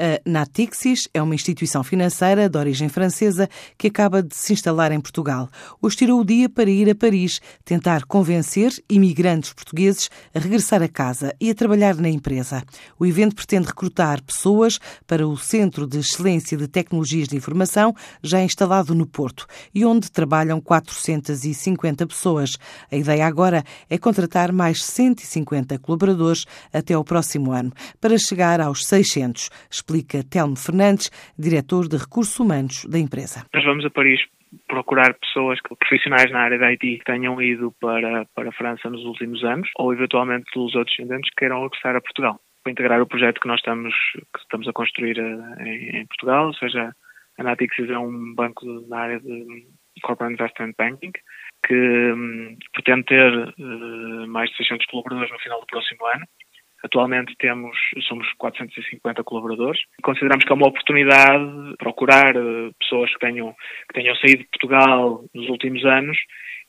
[0.00, 3.46] A Natixis é uma instituição financeira de origem francesa
[3.76, 5.50] que acaba de se instalar em Portugal.
[5.82, 10.88] Hoje tirou o dia para ir a Paris tentar convencer imigrantes portugueses a regressar a
[10.88, 12.64] casa e a trabalhar na empresa.
[12.98, 18.42] O evento pretende recrutar pessoas para o Centro de Excelência de Tecnologias de Informação, já
[18.42, 22.56] instalado no Porto, e onde trabalham 450 pessoas.
[22.90, 28.86] A ideia agora é contratar mais 150 colaboradores até ao próximo ano, para chegar aos
[28.86, 29.50] 600
[29.90, 33.44] explica Telmo Fernandes, diretor de recursos humanos da empresa.
[33.52, 34.20] Nós vamos a Paris
[34.68, 39.04] procurar pessoas, profissionais na área da IT que tenham ido para, para a França nos
[39.04, 43.06] últimos anos ou eventualmente os outros descendentes que queiram regressar a Portugal para integrar o
[43.06, 46.94] projeto que nós estamos, que estamos a construir eh, em, em Portugal, ou seja,
[47.38, 49.66] a Natixis é um banco na área de
[50.02, 51.12] Corporate Investment Banking
[51.66, 56.26] que um, pretende ter uh, mais de 600 colaboradores no final do próximo ano
[56.84, 57.76] Atualmente temos,
[58.08, 59.80] somos 450 colaboradores.
[60.02, 63.54] Consideramos que é uma oportunidade procurar eh, pessoas que tenham,
[63.88, 66.16] que tenham saído de Portugal nos últimos anos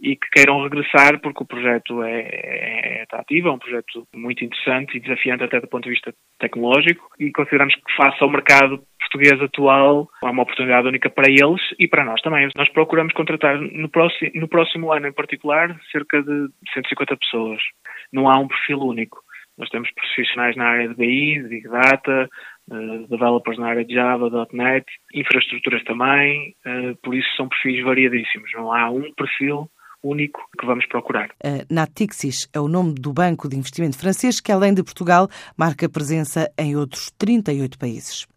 [0.00, 4.96] e que queiram regressar porque o projeto é, é, atrativo, é um projeto muito interessante
[4.96, 9.40] e desafiante até do ponto de vista tecnológico e consideramos que face ao mercado português
[9.42, 12.48] atual é uma oportunidade única para eles e para nós também.
[12.56, 17.60] Nós procuramos contratar no próximo, no próximo ano em particular cerca de 150 pessoas.
[18.12, 19.18] Não há um perfil único.
[19.60, 22.30] Nós temos profissionais na área de BI, de Big Data,
[22.70, 28.50] uh, developers na área de Java, .NET, infraestruturas também, uh, por isso são perfis variadíssimos.
[28.54, 29.70] Não há um perfil
[30.02, 31.28] único que vamos procurar.
[31.44, 35.88] A Natixis é o nome do banco de investimento francês que, além de Portugal, marca
[35.90, 38.26] presença em outros 38 países.